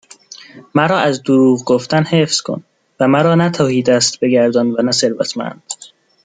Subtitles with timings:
[0.75, 2.63] مرا از دروغ گفتن حفظ کن
[2.99, 5.73] و مرا نه تهیدست بگردان و نه ثروتمند